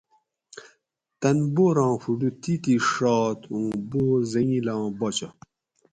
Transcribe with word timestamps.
تن 1.19 1.37
بوراں 1.53 1.95
فوٹو 2.01 2.29
تیتھی 2.41 2.75
ڛات 2.89 3.39
اوُں 3.51 3.69
بور 3.89 4.19
حٔنگیلاں 4.31 4.83
باچہ 4.99 5.29